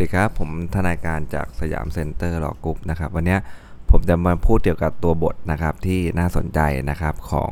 [0.00, 3.36] ดีครับ ผมทนายการจากสยามเซ็นเตอร์ Law Group นะครับ วันนี้
[3.90, 6.60] ผมจะมาพูดเกี่ยวกับตัวบทนะครับที่น่าสนใจ
[6.90, 7.50] นะครับของ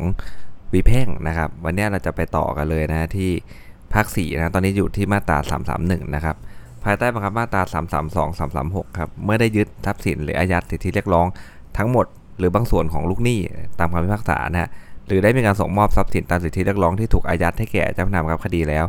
[0.72, 3.30] วิแพ่งนะครับ วันนี้เราจะไปต่อกันเลยนะที่
[3.92, 5.38] ภาค4นะตอนนี้อยู่ที่มาตรา
[5.76, 6.36] 331 นะครับ
[6.84, 7.62] ภายใต้บังคับมาตรา
[8.04, 11.26] 332 336 ครับเมื่อได้ยึดทรัพย์สินหรืออายัดสิทธิเรียกร้อง
[11.78, 12.06] ทั้งหมด
[12.38, 13.38] หรือบางส่วนของลูกหนี้
[13.78, 14.68] ตามคำพิพากษานะฮะ
[15.06, 18.84] หรือได้มีการส่งมอบทรัพย์สินตามสิทธิเรียกร้องที่ถูกอายัดให้แก่เจ้าพนักงานบังคับคดีแล้ว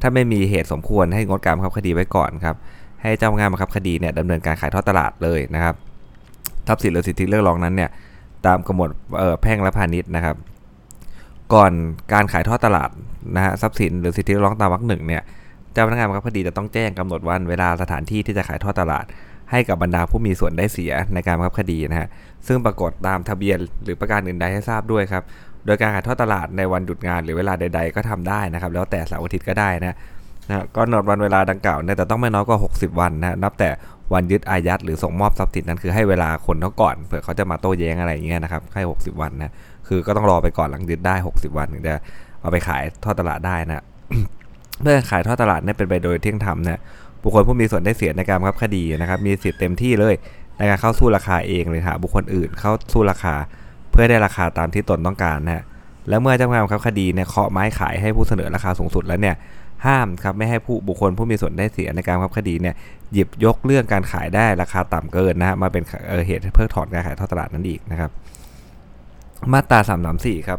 [0.00, 2.56] ถ้าไม่มีเหตุสมควรให้งดการบังคับคดีไว้ก่อนครับ
[3.02, 5.74] ให้เจ้าพนักงานบังคับคดีเนี่ยดำเนินการขายทอดตลาดเลยนะครับ
[6.68, 7.90] ทรัพย์สินหรือสิทธิเรียกร้องนั้นเนี่ย
[8.46, 8.90] ตามกำหนด
[9.42, 10.36] แพ่งและพาณิชย์นะครับ
[11.54, 11.72] ก่อน
[12.12, 12.90] การขายทอดตลาด
[13.36, 15.22] นะฮะทรัพย์สินหรือสิทธิเรียกร้องตามวรรคหนึ่งเนี่ย
[15.72, 19.04] เจ้าพนักงานบังคับคดีจะต้องแจ้งกำหนดวันเวลาสถานที่ที่จะขายทอดตลาด
[19.50, 22.08] ให้กับบรรดาผู้มีส่วนได้เสียในการบังคับคดีนะฮะ
[22.46, 25.24] ซึ่งปรากฏตามทะเบียนหรือประการอื่นใดให้ทราบด้วยครับ
[25.66, 29.96] โดยการขายทอดตลาดในวันหยุดงานหรือเวลาใด ๆ ก็ทำได้นะครับ แล้วแต่เสาร์อาทิตย์ก็ได้นะ
[30.48, 33.70] นะก็กำหนดวันเวลาดังกล่าวเนี่ยแต่ต้องไม่น้อยกว่า 60 วันนะนับแต่
[34.12, 39.52] วันยึดอายัดหรือส่งมอบทรัพย์สินนั้นคือให้เวลาคนเขาก่อนเผื่อเขาจะมาโต้แย้งอะไรอย่างเงี้ยนะครับให้ 60 วันนะ
[39.88, 41.94] คือก็ต้องรอไปก่อนหลังยึดได้ 60 วันถึงจะ
[42.40, 43.84] เอาไปขายทอดตลาดได้นะ
[44.82, 46.80] เมื่อขายทอดตลาดเนี่ยเป็นไปโดยเที่ยงธรรมนะ
[47.22, 50.14] บุคคลผู้มีส่วนได้เสียในการบังคับคดีนะครับ มีสิทธิ์เต็มที่เลย
[50.58, 53.34] ในการเข้าสู้ราคาเองหรือหาบุคคลอื่นเข้าสู้ราคา
[53.90, 55.64] เพื่อได้ราคาตามที่ตนต้องการนะ
[56.08, 59.34] แล้วเมื่อเจ้าพนักงานบังคับคดีเนี่ยเคาะไม้ขายให้ผู้เสนอราคาสูงสุดแล้วเนี่ย
[59.86, 62.74] ห้ามครับไม่ให้ผู้บุคคลผู้มีส่วนได้เสียในการบังคับคดีเนี่ย
[63.12, 68.10] หยิบยกเรื่องการขายได้ราคาต่ำเกินนะฮะมาเป็นเเหตุเพิกถอนการขายทอตลาดนั้นอีกนะครับ
[69.52, 69.78] มาตรา
[70.14, 70.58] 334ครับ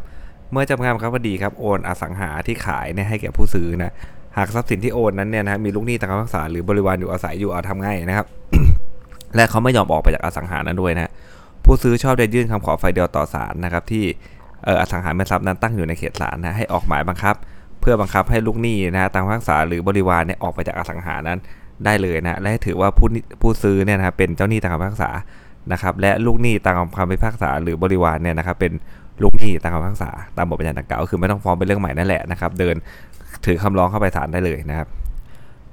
[0.52, 3.94] เมื่อจ้าพนักงานบังคับคดีครับโอนอสังหาที่ขายเนี่ยให้แก่ผู้ซื้อนะ
[4.38, 8.28] หากทรัพย์สินที่โอนนั้นเนี่ยนะมีลูกหนี้ตามคำพิพากษาหรือบริวารอยู่อาศัยอยู่เอาทำไงนะครับ
[9.36, 11.12] และเขาไม่ยอมออกไปจากอสังหานั้นด้วยนะ
[11.66, 14.04] ผู้ซื้อชอบได้ยื่นคำขอไฟเดียวต่อศาลนะครับที่
[14.68, 17.36] อออสังหาริมทรัพย์นั้นตั้งอยู่ในเขตศาลนะให้ออกหมายบังคับ
[17.84, 21.40] เพื่อบังคับให้ลูกหนี้นะตามคำพิพากษาหรือบริวารเนี่ยออกไปจากอสังหานั้น
[21.86, 23.08] ได้เลยนะและถือว่าผู้
[23.42, 25.10] ผู้ซื้อเนี่ยนะครับเป็นเจ้าหนี้ตามคำพิพากษา
[25.72, 28.74] นะครับและลูกหนี้ตามคำพิพากษาหรือบริวารเนี่ยนะครับเป็น
[29.24, 32.76] ลูกหนี้ตามคำพิพากษาตามบทบัญญัติดังกล่าวคือไม่ต้องฟ้องเป็นเรื่องใหม่นั่นแหละนะครับเดิน
[33.46, 34.88] ถือคำร้องเข้าไปศาลได้เลยนะครับ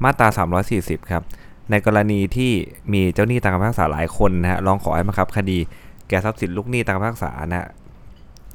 [0.04, 0.28] มาตรา
[0.70, 1.22] 340 ครับ
[1.70, 2.52] ในกรณีที่
[2.92, 5.58] มีเจ้าหนี้ตามคำพิพากษาหลายคนนะฮะร้องขอให้บังคับคดี
[6.08, 7.68] แก่ทรัพย์สินลูกหนี้ตามคำพิพากษานะฮะ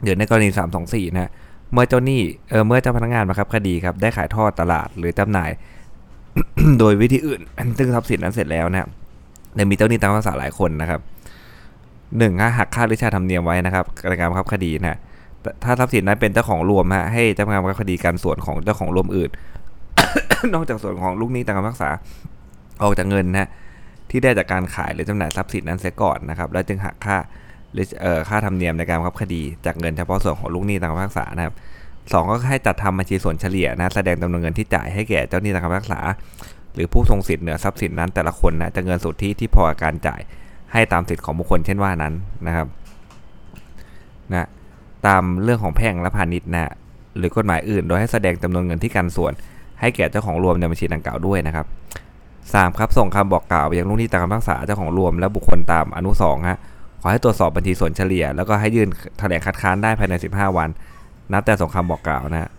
[0.04, 0.50] หรือในกรณี
[0.82, 1.32] 324 นะฮะ
[1.76, 5.52] เมื่อเจ้าหนี้เออเมื่อเจ้าพนักงานบังคับคดีครับได้ขายทอดตลาดหรือจำหน่าย
[6.80, 7.42] โดยวิธีอื่น
[7.78, 8.88] ซึ่งทรัพย์สินนั้นเสร็จแล้วนะฮะ
[9.56, 11.00] แต่มีเจ้าหนี้ตามคำพิพากษาหลายคนนะครับ
[12.18, 14.98] หนึ่งหักค่าหรือชาธรรมเนียมไว้นะครับในการบังคับคดีนะ
[15.42, 19.30] แต่ถ้าทรัพย์สินนั้นเป็นเจ้าของรวมฮะให้เจ้าพนักงานบังคับคดีการส่วนของเจ้าของรวมอื่น
[20.54, 21.90] นอกจากส่วนของลูกหนี้ตามคำพิพากษา
[22.84, 23.50] ออกจากเงินนะ
[24.10, 27.18] ที่ได้จากการขายหรือจำหน่ายทรัพย์สินนั้นเสียก่อนนะครับ แล้วจึงหักค่า
[28.30, 31.56] ค่าธรรมเนียมในการบังคับคดี จากเงินเฉพาะส่วนของลูกหนี้ตามคำพิพากษานะครับ
[32.14, 36.00] สองก็ให้จัดทำบัญชีส่วนเฉลี่ยนะแสดงจำนวนเงินที่จ่ายให้แก่เจ้าหนี้ตามคำพิพากษา
[36.74, 40.22] หรือผู้ทรงสิทธิ์เหนือทรัพย์สินนั้นแต่ละคนนะจะเงินสุทธิที่พอการจ่าย
[40.74, 42.14] ให้ตามสิทธิของบุคคลเช่นว่านั้น
[42.48, 42.68] นะครับ
[44.32, 44.48] นะ
[45.08, 46.72] ตามเรื่องของแพ่งและพาณิชย์นะ
[47.18, 49.34] หรือกฎหมายอื่น โดยให้แสดงจำนวนเงินที่กันส่วน
[49.82, 51.66] ให้แก่เจ้าของรวมในบัญชีดังกล่าวด้วยนะครับ
[52.22, 52.78] 3.
[52.80, 56.60] ครับส่งคำบอกกล่าวไปยังลูกหนี้ตามคำพิพากษาเจ้าของรวมและบุคคลตามอนุ2ฮะ
[57.06, 58.90] อให้ตรวจสอบบัญชีส่วนเฉลี่ย แล้วก็ให้ยื่น
[59.20, 60.70] แถลงคัดค้านได้ภายใน 15 วัน
[61.34, 62.50] นับแต่ส่งคำบอกกล่าวนะ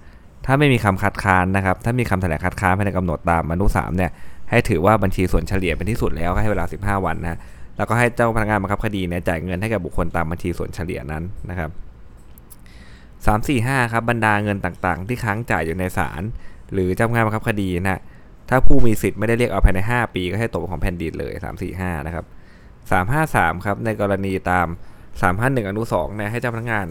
[0.47, 4.11] ถ้าไม่มีคำคัดค้านนะครับ ถ้ามีคำแถลงคัดค้านภายในกำหนดตามอนุ3เนี่ย
[4.51, 7.39] ให้ถือว่าบัญชีส่วนเฉลี่ยเป็นที่สุดแล้วก็ให้เวลา 15 วันนะ
[7.77, 11.71] แล้วก็ให้เจ้าพนักงานบังคับคดีเนี่ยจ่ายเงินให้กับบุคคลตามบัญชีส่วนเฉลี่ยนั้นนะครับ
[13.27, 16.23] 3 4 5ครับบรรดาเงินต่างๆ ที่ค้างจ่ายอยู่ในศาล
[16.73, 18.01] หรือเจ้าพนักงานบังคับคดีนะ
[18.49, 22.25] ถ้าผู้มีสิทธิ์ไม่ได้เรียกเอาภายใน 5 ปีก็ให้ตกของแผ่นดินเลย 3 4 5นะครับ
[22.95, 24.67] 353 ครับ ในกรณีตาม
[25.21, 26.87] 351 อนุ2นี่ยให้เจ้าพนักงาน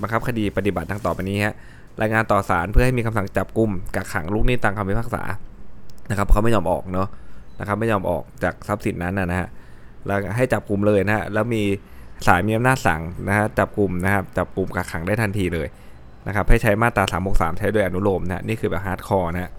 [0.00, 1.54] บังคับคดีปฏิบัติดังต่อไปนี้ฮะ
[2.00, 5.22] รายงานต่อศาลเพื่อให้มีคำสั่งจับกุมกักขังลูกหนี้ตามคำพิพากษา
[6.10, 7.08] นะครับเขาไม่ยอมออกเนาะ
[7.60, 9.48] นะครับไม่ยอมออกจากทรัพย์สินนั้นนะฮะ
[10.06, 11.62] แล้วให้จับกุมเลยนะฮะแล้วมี
[12.26, 15.68] ศาลมีอำนาจสั่งนะฮะจับกุมนะครับจับกุมกักขังได้ทันทีเลย
[16.26, 19.50] นะครับให้ใช้มาตรา363 ใช้โดยอนุโลมนะนี่คือแบบ hardcore นะฮะ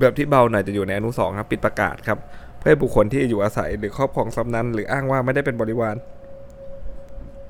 [0.00, 2.18] แบบที่เบาหน่อยจะอยู่ในอนุสองครับปิดประกาศครับ
[2.62, 5.96] เพื่อให้บุคคลที่อยู่อาศัยหรือครอบครองทรัพย์นั้น หรืออ้างว่าไม่ได้เป็นบริวาร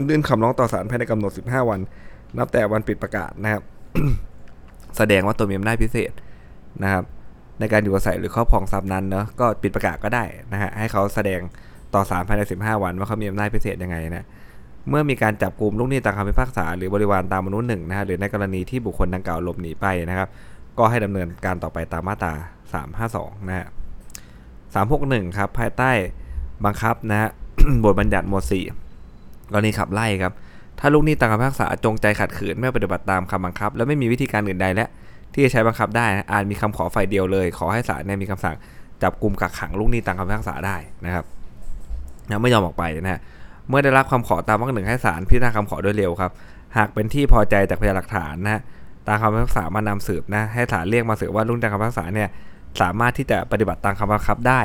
[0.09, 1.81] ยื่นคำร้องต่อศาลภายในกำหนด 15 วัน
[2.39, 3.63] นับแต่วันปิดประกาศนะครับ
[4.97, 6.13] แสดงว่าตัวมีอำนาจพิเศษ
[6.83, 7.05] นะครับ
[7.61, 11.41] ในการอยู่อาศัยหรือครอบครองทรัพย์นั้นเนาะก็ปิดประกาศก็ได้นะฮะให้เขาแสดง
[11.95, 14.27] ต่อศาลภายใน 15 วันว่าเขามีอำนาจพิเศษยังไงนะ
[14.89, 20.29] เมื่อมีการจับกลุ่มลูกหนี้ตามคำพิพากษาหรือบริวารตามมนุษย์หนึ่งนะฮะหรือในกรณีที่บุคคลดังกล่าวหลบหนีไปนะครับ
[20.79, 22.35] ก็ให้ดำเนินการต่อไปตามมาตรา
[22.91, 23.67] 352 นะฮะ
[24.75, 25.91] 361 ครับ ภายใต้
[26.65, 27.31] บังคับนะฮะ
[27.85, 28.45] บทบัญญัติหมวด
[28.99, 30.33] 4กรณีขับไล่ครับ
[30.79, 34.87] ถ้าลูกหนี้ตามคำพิพากษาจงใจขัดขืนไม่ปฏิบัติตามคำบังคับ และไม่มีวิธีการอื่นใดและ
[35.33, 38.57] ที่จะใช้บังคับได้นะอาจมีคำขอฝ่ายเดียวเลย ขอให้ศาลเนี่ยมีคำสั่ง
[39.03, 41.25] จับกลุ่มกักขังลูกหนี้ตามคำพิพากษาได้นะครับ
[42.29, 43.21] นะไม่ยอมออกไปนะฮะ
[43.69, 46.33] เมื่อได้รับคำขอตามวรรคหนึ่งให้ศาลพิจารณาคำขอโดยเร็วครับ
[46.77, 48.61] หากเป็นที่พอใจจากพยานหลักฐานนะฮะ
[49.07, 52.29] ตามคำพิพากษามานำสืบนะให้ศาลเรียกมาสืบว่าลูกหนี้ตามคำพิพากษาเนี่ย
[52.81, 54.61] สามารถที่จะปฏิบัติตามคำบังคับได้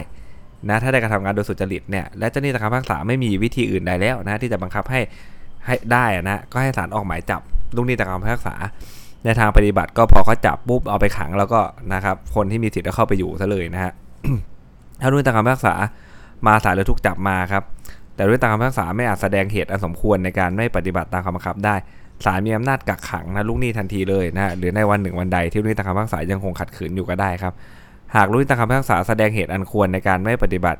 [0.69, 5.01] นะถ้าได้กระทำงานโดยสุจริตเนี่ยและเจ้าหนี้ตามคำพิพากษาไม่มีวิธีอื่นใดแล้วนะที่จะบังคับให้
[5.65, 7.41] ให้ได้นะก็ให้ศาลออกหมายจับ
[7.75, 8.55] ลูกหนี้ตามคำพิพากษา
[9.23, 11.61] ในทางปฏิบัติก็พอเขาจับปุ๊บเอาไปขังแล้วก็
[11.93, 13.93] นะครับคนที่มีสิทธิ์ก็เข้าไปอยู่ซะเลยนะฮะ
[15.01, 15.73] ถ้ารุ่นตามคำพิพากษา
[16.45, 17.63] มาศาลเลยทุกจับมาครับ
[18.15, 21.75] แต่รุ่นตามคำพิพากษาไม่อาจแสดงเหตุอันสมควรในการไม่ปฏิบัติตามคำบังคับได้
[22.25, 27.53] ศาลมีอำนาจกักขังนะลูกหนี้ทันทีเลยนะหรือในวันหนึ่งวันใดที่ลูกหนี้ตามคำพิพากษายังคงขัดขืนอยู่ก็ได้ครับ
[28.15, 30.79] หากลูกหนี้ตามคำพิพากษาแสดงเหตุอันควรในการไม่ปฏิบัติ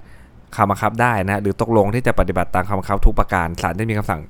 [0.56, 4.22] คำบังคับได้นะหรือตกลงที่จะปฏิบัติตามคำบังคับทุกประการศาลได้มีคำสั่ง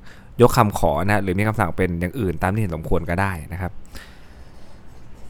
[0.42, 3.72] ยกคำขอนะหรือมีคำสั่งเป็นอย่างอื่นตามที่เห็นสมควรก็ได้นะครับ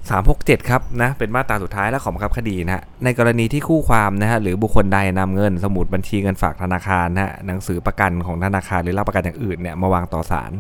[0.08, 10.52] 367 ครับนะเป็นมาตราสุดท้ายและของบังคับคดีนะฮะในกรณีที่คู่ความนะฮะหรือบุคคลใดนำเงิน สมุดบัญชีเงินฝากธนาคารนะฮะหนังสือประกันของธนาคารหรือรับประกันอย่างอื่นเนี่ยมาวางต่อศาล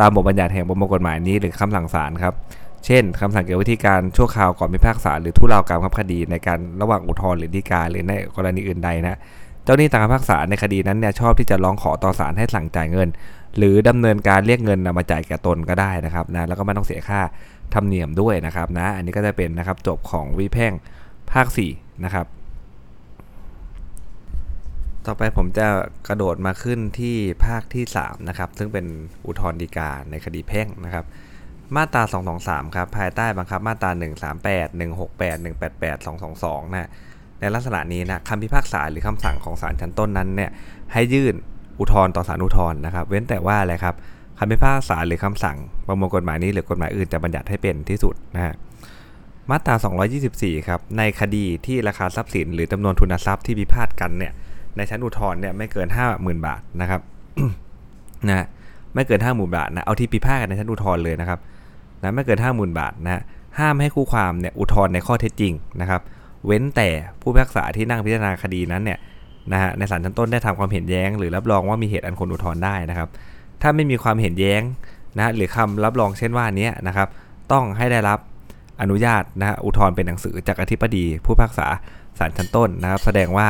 [0.00, 2.34] ตามบทบัญญัติแห่งประมวลกฎหมายนี้หรือคำสั่งศาลครับ
[2.86, 9.18] เช่นคำสั่งเกี่ยวกับวิธีการชั่วคราวก่อนพิพากษาหรือทุเลาการบังคับคดีในการระหว่างอุทธรณ์หรือฎีกาหรือในกรณีอื่นใดนะ
[9.64, 13.08] เจ้าหนี้ตามคำพิพากษาในคดีนั้นเนี่ยชอบที่จะร้องขอต่อศาลให้สั่งจ่ายเงิน
[13.58, 17.20] หรือดำเนินการเรียกเงินนำมาจ่ายแก่ตนก็ได้นะครับนะแล้วก็ไม่ต้องเสียค่า
[17.74, 20.72] ธรรมเนียมด้วยนะครับนะอันนี้ก็จะเป็นนะครับจบของวิแพ่ง
[21.32, 22.26] ภาค4นะครับ
[25.06, 25.66] ต่อไปผมจะ
[26.08, 28.86] กระโดดมาขึ้นที่ภาคที่3นะครับซึ่งเป็น
[29.26, 31.04] อุทธรณ์ฎีกาในคดีแพ่งนะครับ
[31.76, 32.02] มาตรา
[32.40, 34.68] 223 ครับ ภายใต้บังคับมาตรา 138
[34.98, 35.98] 168 188
[36.36, 36.88] 222 นะ
[37.40, 40.50] ในลักษณะนี้นะคำพิพากษาหรือคำสั่งของศาลชั้นต้นนั้นเนี่ย
[40.92, 41.34] ให้ยื่น
[41.78, 43.94] อุทธรณ์ต่อศาลอุทธรณ์นะครับ เว้นแต่ว่าอะไรครับ
[44.38, 45.56] คำพิพากษาหรือคำสั่ง
[45.86, 48.54] ประมวลกฎหมายนี้หรือกฎหมายอื่นจะบัญญัติให้เป็นที่สุดนะฮะ
[49.50, 49.74] มาตรา
[50.22, 54.32] 224 ครับ ในคดีที่ราคาทรัพย์สิน หรือจำนวนทุนทรัพย์ที่พิพาทกันเนี่ย
[54.76, 57.00] ในชั้นอุทธรณ์เนี่ยไม่เกิน 50,000 บาทนะครับ
[58.28, 58.46] นะ
[58.94, 61.40] ไม่เกิน 50,000 บาทนะ เอาที่พิพาทกันในชั้นอุทธรณ์เลยนะครับ
[62.02, 63.22] นะไม่เกิน 50,000 บาทนะ
[63.58, 66.00] ห้ามให้คู่ความเนี่ยอุทธรณ์ในข้อเท็จจริงนะครับ
[66.46, 66.88] เว้นแต่
[67.20, 68.98] ผู้พิพากษาที่นั่งพิจารณาคดีนั้นเนี่ย
[69.52, 73.08] นะฮะในศาลชั้นต้นได้ทำความเห็นแย้ง หรือรับรองว่ามีเหตุอันควรอุทธรณ์ได้นะครับ
[73.62, 74.62] ถ้าไม่มีความเห็นแย้ง
[75.16, 77.08] นะหรือคำรับรองเช่นว่านี้นะครับ
[77.52, 78.18] ต้องให้ได้รับ
[78.82, 81.66] อนุญาตนะอุทธรณ์เป็นหนังสือจากอธิบดีผู้พิพากษา
[82.18, 83.48] ศาลชั้นต้นนะครับ แสดงว่า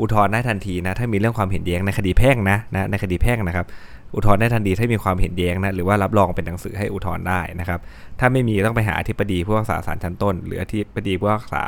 [0.00, 3.66] อุทธรณ์ได้ทันทีนะถ้ามีเรื่องความเห็นแย้งในคดีแพ่งนะนะในคดีแพ่งนะครับ
[4.14, 7.80] อุทธรณ์ได้ทันทีถ้ามีความเห็นแย้งนะหรือว่ารับรองเป็นหนังสือให้อุทธรณ์ได้นะครับ
[8.20, 11.62] ถ้าไม่มีต้องไปหาอธิบดีผู้พิพากษาศาลชั้นต้น หรืออธิบดีผู้พิพากษา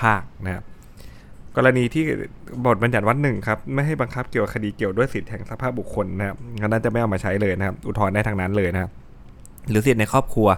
[0.00, 0.64] ภาคนะครับ
[1.56, 2.04] กรณีที่
[2.64, 6.36] บทบัญญัติวัดหนึ่งครับไม่ให้บังคับเกี่ยวกับคดีเกี่ยวด้วยสิทธิแห่งสภาพบุคคลนะครับ
[6.66, 8.90] นั้นจะไม่เอามาใช้เลยนะครับ อุทธรณ์ได้ทางนั้นเลยนะครับ
[9.70, 10.48] หรือสิทธิในครอบครัว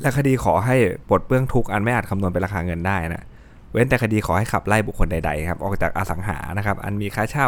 [0.00, 0.76] และคดีขอให้
[1.08, 3.24] ปลดเปื้องทุกอันไม่อาจคำนวณเป็นราคาเงินได้นะ
[3.72, 7.46] เว้นแต่คดีขอให้ขับไล่บุคคลใดๆครับออกจากอสังหานะครับอันมีค่าเช่า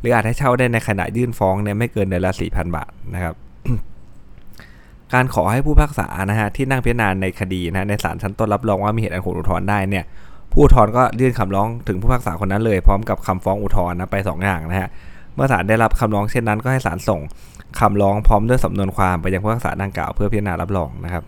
[0.00, 3.34] หรืออาจให้เช่าได้ในขณะยื่นฟ้องเนี่ยไม่เกินเดือนละ4,000 บาทนะครับ
[5.14, 10.04] การขอให้ผู้พิพากษานะฮะที่นั่งพิจารณาในคดีนะในศาลชั้นต้นรับรองว่ามีเหตุอันควรอุทธรณ์ได้เนี่ย
[10.52, 14.88] ผู้อุทธรณ์ก็ยื่นคำร้องถึงผู้พิพากษาคนนั้นเลยพร้อมกับคำฟ้องอุทธรณ์นะไปสองอย่างนะฮะ
[15.34, 17.20] เมื่อศาลได้รับคำร้องเช่นนั้นก็ให้ศาลส่ง
[17.80, 21.24] คำร้องพร้อมด้วยสำนวนความไปยังผู้พิพากษาดังกล่าวเพื่อพิจารณารับรองนะครับ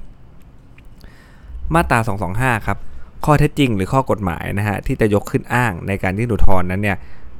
[1.75, 1.99] มาตรา
[2.33, 2.79] 225 ครับ
[3.25, 6.97] ข้อเท็จจริงหรือข้อกฎหมายนะฮะที่จะยกขึ้นอ้างในการยื่นอุทธรณ์นั้นเนี่ย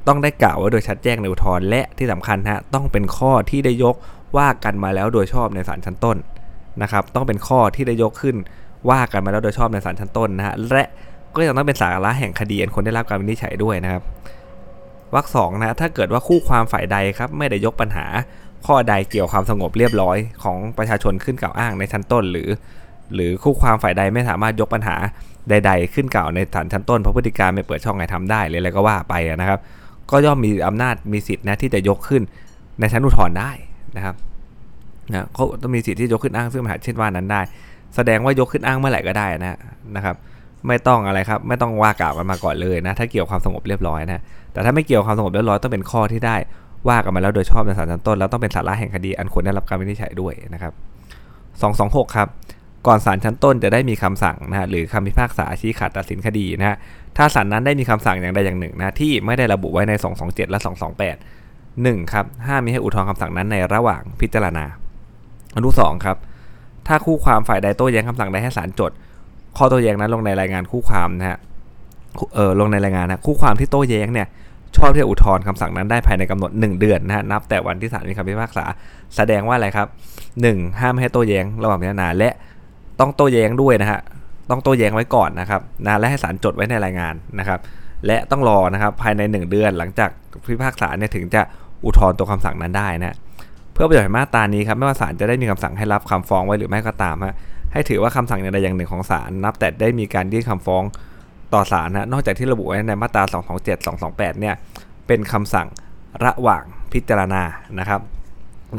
[0.07, 3.95] ต้องได้กล่าวไว้โดยชัดแจ้งในอุทธรณ์และที่สำคัญฮะต้องเป็นข้อที่ได้ยก
[4.37, 6.17] ว่ากันมาแล้วโดยชอบในศาลชั้นต้น
[6.81, 8.35] นะครับ ต้องเป็นข้อที่ได้ยกขึ้น
[8.89, 10.85] ว่ากันมาแล้วโดยชอบในศาลชั้นต้นนะฮะและ
[11.35, 14.01] ก็ยังต้องเป็นสาระแห่งคดีอันคนได้รับการวินิจฉัยด้วยนะครับ
[15.13, 18.05] วรรคสองนะถ้าเกิดว่าคู่ความฝ่ายใดครับไม่ได้ยกปัญหา
[18.67, 22.49] ข้อใดเกี่ยวความสงบเรียบร้อยของประชาชนขึ้นกล่าวอ้างในชั้นต้น หรือ
[23.13, 24.95] หรือคู่ความฝ่ายใดไม่สามารถยกปัญหา
[25.49, 29.59] ใด ๆ ขึ้นกล่าวในศาลชั้นต้นเพราะพฤติการไม่เปิดช่องให้ทำได้หรืออะไรก็ว่าไปนะครับ
[30.11, 32.21] ก็ย่อมมีอำนาจมีสิทธินะที่จะยกขึ้น
[32.79, 33.51] ในชั้นอุทธรณ์ได้
[33.97, 34.15] นะครับ
[35.11, 37.41] นะเขาต้องมีสิทธิ์ที่ยกขึ้นอ้างซึ่งปัญหาเช่นว่านั้นได้
[37.95, 39.57] แสดงว่ายกขึ้นอ้างเมื่อไหร่ก็ได้นะ
[39.95, 40.15] นะครับ
[40.67, 44.21] ไม่ต้องอะไรครับ ไม่ต้องว่ากล่าวกันมาก่อนเลยนะ ถ้าเกี่ยวความสงบเรียบร้อยนะ
[44.53, 46.35] แต่ถ้าไม่เกี่ยวความสงบเรียบร้อยต้องเป็นข้อที่ได้
[46.89, 50.73] ว่ากันมาแล้วโดยชอบในศาลชั้นต้น แล้วต้องเป็นสาระแห่งคดีอันควรได้รับการวินิจฉัยด้วยนะครับ
[51.49, 52.27] 226 ครับ
[52.87, 56.77] ก่อนศาลชั้นต้นจะได้มีคำสั่งนะฮะหรือคำพิพากษาชี้ขาดตัดสินคดีนะฮะ
[57.17, 60.59] ถ้าศาลนั้นได้มีคำสั่งอย่างใดอย่างหนึ่งนะที่ไม่ได้ระบุไว้ใน 227 และ
[61.35, 64.65] 228 1ครับห้ามมิให้อุทธรณ์คำสั่งนั้นในระหว่างพิจารณา
[65.55, 66.17] อนุ2ครับ
[66.87, 68.91] ถ้าคู่ความฝ่ายใดโต้แย้งคำสั่งใดให้ศาลจด
[69.57, 71.37] ข้อโต้แย้งนั้นลงในรายงานคู่ความนะฮะ
[72.35, 74.27] เออลงในรายงานนะคู่ความที่โต้แย้งเนี่ย
[74.77, 78.65] ชอบที่จะอุทธรณ์คำสั่งนั้นได้ภายในกำหนด 1 เดือนนะฮะนับแต่วันที่ศาลมีคำพิพากษา
[79.15, 79.87] แสดงว่าอะไรครับ
[80.33, 80.79] 1.
[80.81, 82.29] ห้ามให้โต้แย้งระหว่างพิจารณาและ
[82.99, 83.99] ต้องโต้แย้งด้วยนะฮะ
[84.49, 87.59] ต้องโต้แย้งไว้ก่อนนะครับนะและให้ศาลจดไว้ในรายงานนะครับ
[88.05, 90.09] และต้องรอนะครับภายใน 1 เดือนหลังจาก
[90.47, 91.41] พิพากษาเนี่ยถึงจะ
[91.85, 93.15] อุทธรณ์ตัวคำสั่งนั้นได้นะ
[93.73, 97.35] เพื่อประโยชน์มาตรานี้ครับไม่ว่าศาลจะได้มีคำสั่งให้รับคำฟ้องไว้หรือไม่ก็ตามฮะ
[97.73, 100.83] ให้ถือว่าคำสั่งอย่างใดอย่างหนึ่งของศาลนับแต่ได้มีการยื่นคำฟ้อง
[101.53, 103.23] ต่อศาลนะนอกจากที่ระบุไว้ในมาตรา
[103.57, 104.55] 227 228 เนี่ย
[105.07, 105.67] เป็นคำสั่ง
[106.25, 106.63] ระหว่าง
[106.93, 107.43] พิจารณา
[107.79, 107.99] นะครับ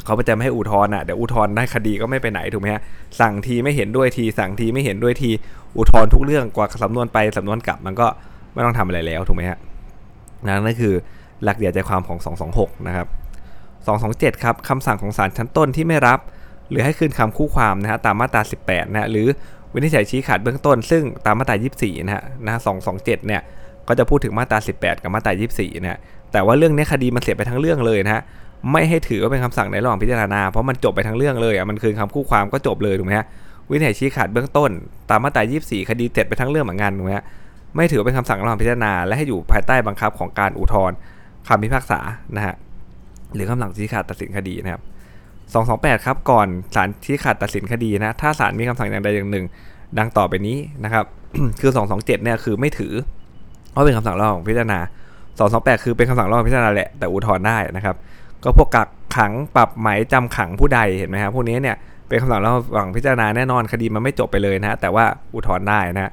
[0.07, 2.83] เขาจะไม่ให้อุทธรณ์อะเดี๋ยวอุทธรณ์ได้คดีก็ไม่ไปไหนถูกไหมฮะ
[3.21, 5.31] สั่งทีไม่เห็นด้วยทีสั่งทีไม่เห็นด้วยที
[5.79, 8.07] อุทธรณ์ทุกเรื่องกว่าสำนวนไปสำนวนกลับมันก็
[8.55, 9.59] ไม่ต้องทำอะไรแล้วถูกไหมฮะ
[10.47, 10.95] นั่นคือ
[11.45, 12.19] หลักเดียใจความของ
[12.53, 13.07] 226 นะครับ
[14.35, 16.19] 227 ครับคำสั่งของศาลชั้นต้นที่ไม่รับ
[16.71, 19.27] หรือให้คืนคำคู่ความนะฮะตามมาตรา 18 นะฮะหรือ
[19.75, 23.43] วินิจฉัยชี้ขาดเบื้องต้น ซึ่งตามมาตรา 24 นะฮะนะ227 เนี่ย
[23.89, 25.99] ก็จะพูดถึงมาตรา 18 กับมาตรา 24 นะฮะ
[26.33, 28.23] แต่ว่าเรื่องนี้คดีมันเสียไปทั้งเรื่องเลยนะฮะ
[28.73, 33.27] ไม่ให้ถือว่าเป็นคำสั่งในระหว่างพิจารณา เพราะมันจบไปทั้งเรื่องเลยอะมันคืนคำคู่ความก็จบเลยถูกไหมฮะ
[33.71, 34.71] วินิจฉัยชี้ขาดเบื้องต้น
[35.11, 37.25] ตามมาตรา24 คดีเสร็จไปทั้งเรื่องเหมือนกันถูกไหมฮะ
[37.77, 40.97] ไม่ถือเป็นคำสั่งระหว่างพิจารณา และให้อยู่ภายใต้บังคับของการอุทธรณ์
[41.49, 42.01] คำพิพากษา
[42.37, 42.55] นะฮะ
[43.35, 44.83] หรือคำสั่งชี้ขาดตัดสินคดีนะครับ
[45.99, 49.45] 228 ครับก่อนศาลชี้ขาดตัดสินคดีนะถ้าศาลมีคำสั่งอย่างใดอย่างหนึ่ง
[49.99, 51.05] ดังต่อไปนี้นะครับ
[51.61, 52.93] คือ 227 เนี่ยคือไม่ถือ
[53.75, 54.79] ว่าเป็นคำสั่งระหว่างพิจารณา
[55.31, 57.97] 228 คือเป็นคำสั่งระหว่างพิจารณาแหละแต่อุทธรณ์ได้นะครับ
[58.45, 61.77] ก็พวกกักขังปรับหมายจำขังผู้ใดเห็นไหมครับพวกนี้เนี่ย
[62.09, 65.05] เป็นคำสั่งระหว่างพิจารณาแน่นอนคดีมันไม่จบไปเลยนะแต่ว่า
[65.35, 66.13] อุทธรณ์ได้นะ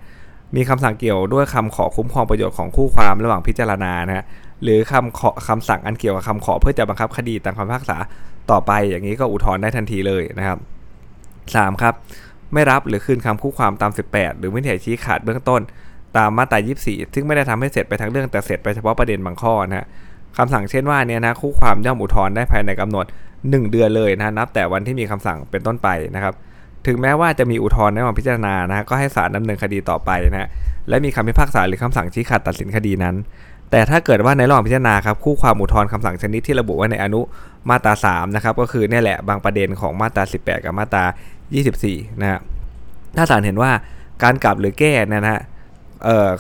[0.56, 4.26] มีคำสั่งเกี่ยวด้วยคำขอคุ้มครองประโยชน์ของคู่ความระหว่างพิจารณานะฮะ
[4.64, 7.98] หรือคำขอคำสั่งอันเกี่ยวกับคำขอเพื่อจะบังคับคดีตามคำพิพากษา
[8.52, 10.58] ต่อไปอย่างนี้ก็อุทธรณ์ได้ทันทีเลยนะครับ
[11.20, 11.94] 3 ครับ
[12.54, 15.62] ไม่รับหรือคืนคำคู่ความตาม 18 หรือวินิจฉัยชี้ขาดเบื้องต้น
[16.18, 19.86] ตามมาตรา 24 ซึ่งไม่ได้ทำให้เสร็จไปทั้งเรื่องแต่เสร็จไปเฉพาะประเด็นบางข้อนะฮะ
[20.38, 23.06] คำสั่งเช่นว่าเนี่ยนะคู่ความย่อมอุทธรณ์ได้ภายในกำหนด
[23.38, 26.34] 1 เดือนเลยนะนับแต่วันที่มีคำสั่งเป็นต้นไปนะครับ
[26.88, 30.50] ถึงแม้ว่าจะมีอุทธรณ์ในระหว่างพิจารณานะก็ให้ศาลดำเนินคดีต่อไปนะ
[30.90, 33.16] และมีคำพิพากษาหรือคำสั่งชี้ขาดตัดสินคดีนั้น
[33.72, 37.22] แต่ถ้าเกิดว่าในระหว่างพิจารณาครับคู่ความอุทธรณ์คำสั่งชนิดที่ระบุไว้ในอนุ
[37.70, 41.04] มาตรา3นะครับก็คือเนี่ยแหละบางประเด็นของมาตรา 18 กับมาตรา
[41.64, 42.40] 24 นะฮะ
[43.18, 43.72] ถ้าศาลเห็นว่า
[44.24, 45.42] การกลับหรือแก้นะฮะ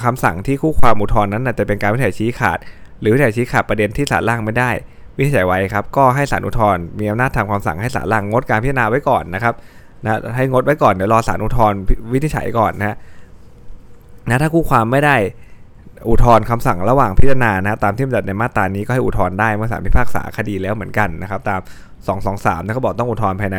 [0.03, 2.59] คำสั่งที่คู่ความอุทธรณ์นั้นจะเป็นการวินิจฉัยชี้ขาด
[2.99, 4.71] หรือวิจัยชี้ขาดประเด็นที่ศาลล่างไม่ได้
[5.17, 9.53] วิจัยไว้ครับก็ให้ศาลอุทธรณ์มีอำนาจทำคำสั่งให้ศาลล่างงดการพิจารณาไว้ก่อนนะครับ
[10.03, 11.77] นะให้งดไว้ก่อนเดี๋ยวรอศาลอุทธรณ์
[12.11, 12.97] วินิจฉัยก่อนนะ
[14.29, 15.15] นะถ้าคู่ความไม่ได้
[16.09, 21.61] อุทธรณ์คำสั่งระหว่างพิจารณานะตามที่บัญญัติในมาตรานี้ก็ให้อุทธรณ์ได้เมื่อศาลพิพากษาคดีแล้วเหมือนกันนะครับตาม
[22.17, 23.57] 223นะเขาบอกต้องอุทธรณ์ภายใน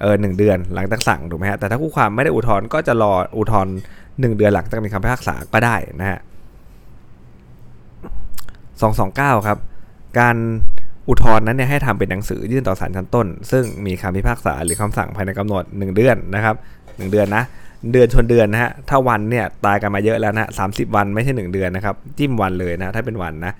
[0.00, 3.72] เออหเดือนหลังจากสั่งถูกไหมฮะแต่ถ้าคู่ความไม่ได้อุทธรณ์ก็จะรออุทธรณ์
[4.20, 6.18] หเดือนหลังจากมีคำพิพากษาก็ได้นะฮะ
[8.80, 9.58] 229 ครับ
[10.18, 10.36] การ
[11.08, 17.44] อุทธรณ์นั้นเนี่ยให้ทำเป็นหนังสือยื่นต่อศาลชั้นต้น ซึ่งมีคำพิพากษาหรือคำสั่งภายในกำหนด 1 เดือนนะครับ 1 เดือนนะ
[17.92, 23.52] เดือนชนเดือนนะฮะถ้าวันเนี่ยตายกันมาเยอะแล้วนะสาวันไม่ใช่ 1 เดือนนะครับจิ้มวันเลยนะถ้าเป็นวันนะ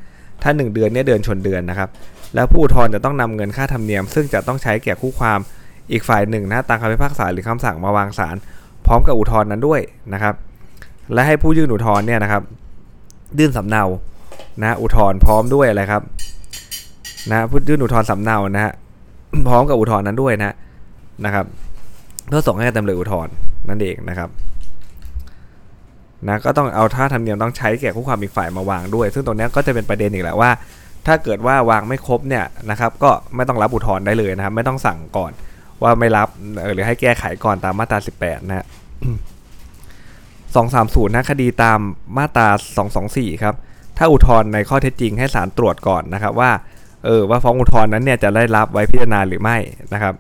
[0.42, 1.88] ถ้า 1 เดือนเนี่ยเดือนชนเดือนนะครับ
[2.34, 5.38] แล้วผู้อุทธรณ์จะต้องนำเงินค่าธรรมเนียม ซึ่งจะต้องใช้แก่คู่ความ
[5.92, 8.36] อีกฝ่ายหนึ่งนะตามคำพิพากษาหรือคำสั่งมาวางศาล
[8.86, 9.80] พร้อมกับอุทธรณ์นั้นด้วย
[10.14, 10.34] นะครับ
[11.12, 12.42] และให้ผู้ยื่นอุทธรณ์เนี่ยนะครับ
[13.38, 13.84] ยื่นสำเนา
[14.62, 16.02] นะอุทธรณ์พร้อมด้วยอะไรครับ
[17.30, 18.72] นะผู้ยื่นอุทธรณ์สำเนานะฮะ
[19.48, 20.54] พร้อมกับอุทธรณ์นั้นด้วยนะ
[21.24, 21.46] นะครับ
[22.28, 23.32] เพื่อส่งให้จำเลยอุทธรณ์
[23.68, 24.28] นั่นเองนะครับ
[26.28, 30.50] นะก็ต้องเอาท่าทำเนียมต้องใช้แก่คู่ความอีกฝ่ายมาวางด้วย ซึ่งตรงนี้ก็จะเป็นประเด็นอีกแหละว่า
[31.06, 35.32] ถ้าเกิดว่าวางไม่ครบเนี่ยนะครับก็ไม่ต้องรับอุทธรณ์ได้เลยนะครับ ไม่ต้องสั่งก่อน
[35.82, 36.28] ว่าไม่รับ
[36.74, 38.66] หรือให้แก้ไขก่อนตามมาตรา 18 นะฮะ
[40.30, 41.78] 230นะคดีตาม
[42.18, 42.46] มาตรา
[42.94, 43.54] 224 ครับ
[44.02, 46.50] ถ้าอุทธรณ์ในข้อเท็จจริงให้ศาลตรวจก่อนนะครับว่า
[47.04, 49.56] เออว่าฟ้องอุทธรณ์นั้นเนี่ยจะได้รับไว้พิจารณาหรือไม่
[49.92, 50.14] นะครับ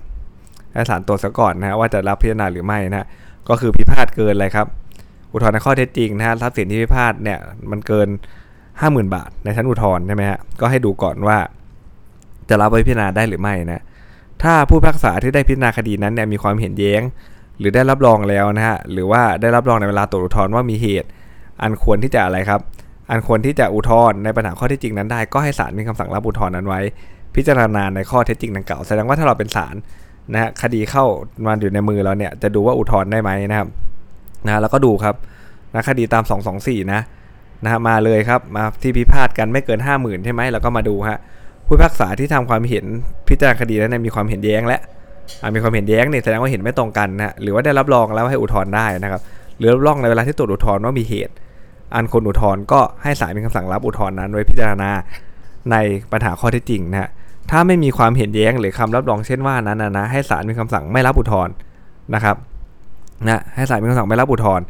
[0.72, 3.06] ให้ศาลตรวจซะก่อนนะว่าจะรับพิจารณาหรือไม่นะ
[3.48, 4.66] ก็คือพิพาทเกินอะไรครับ
[5.32, 7.38] อุทธรณ์ในข้อเท็จจริงนะฮะทรัพย์สินที่พิพาทเนี่ย
[7.70, 8.08] มันเกิน
[8.62, 11.38] 50,000 บาท ในชั้นอุทธรณ์ใช่ไหมฮะก็ให้ดูก่อนว่า
[12.48, 13.82] จะรับไว้พิจารณาได้หรือไม่นะ
[14.42, 17.02] ถ้าผู้พิพากษาที่ได้พิจารณาคดีนั้นเนี่ยมีความเห็นแย้ง
[17.58, 21.08] หรือได้รับรองแล้วนะฮะหรือว่าได้รับรองในเวลาตรวจอุทธรณ์ว่ามีเหตุ
[21.62, 22.60] อันควรที่จะอะไรครับ
[23.10, 26.80] อันควรที่จะอุทธรณ์ในปัญหาข้อท็จจริงนั้นได้ ก็ให้ศาลมีคำสั่งรับอุทธรณ์นั้นไว้
[27.34, 29.74] พิจารณาในข้อเท็จจริงดังกล่าวแสดงว่าถ้าเราเป็นศาล
[30.32, 31.04] นะฮะคดีเข้า
[31.46, 33.68] มาอยู่ในมือเราเนี่ยจะดูว่าอุทธรณ์ได้ไหมนะครับ
[34.46, 35.14] นะแล้วก็ดูครับ
[35.74, 36.24] นะคดีตาม
[36.58, 37.00] 224 นะ
[37.64, 41.18] นะมาเลยครับมาที่พิพาทกันไม่เกิน 50,000ใช่ไหมแล้วก็มาดูฮะ
[41.66, 42.84] ผู้พิพากษาที่ทำความเห็น
[43.28, 44.80] พิจารณาคดีนั้นมีความเห็นแย้งและ
[45.54, 49.20] มีความเห็นแย้งเนี่ยแสดงว่าเห็นไม่ตรงกันนะหรือว่าได้รับรองแล้วให้อุทธรณ์ได้นะครับ
[49.58, 51.34] หรือรับรองในเวลาที่ตรวจอุทธรณ์ว่ามีเหตุ
[51.94, 54.90] อันคนอุทธรณ์ก็ให้ศาลมีคำสั่งรับอุทธรณ์นั้นไว้พิจารณา
[55.72, 55.76] ใน
[56.12, 57.10] ปัญหาข้อเท็จจริงนะ
[57.50, 61.52] ถ้าไม่มีความเห็นแย้งหรือคำรับรองเช่นว่านั้นนะนะให้ศาลมีคำสั่งไม่รับอุทธรณ์
[62.14, 62.36] นะครับ
[63.28, 64.64] นะให้ศาลมีคำสั่งไม่รับอุทธรณ์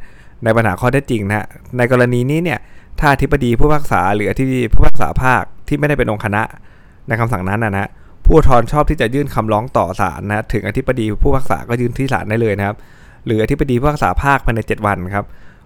[0.44, 1.46] ในปัญหาข้อเท็จจริงนะ
[1.76, 2.58] ในกรณีนี้เนี่ย
[3.00, 6.42] ถ้าอธิบดีผู้พิพากษาหรืออธิบดีผู้พิพากษาภาคที่ไม่ได้เป็นองค์คณะ
[7.08, 7.88] ในคำสั่งนั้นนะฮะ
[8.24, 12.76] ผู้อุทธรณ์ชอบที่จะยื่นคำร้องต่อศาลนะถึงอธิบดีผู้พิพากษาก็ยื่นที่ศาลได้เลยนะครับ
[13.26, 15.24] หรืออธิบดีผู้พิพากษาภาคภายใน 7 วันครับ